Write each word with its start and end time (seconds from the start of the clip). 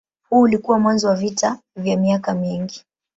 Huu 0.29 0.41
ulikuwa 0.41 0.79
mwanzo 0.79 1.07
wa 1.07 1.15
vita 1.15 1.57
vya 1.75 1.97
miaka 1.97 2.33
mingi. 2.33 2.85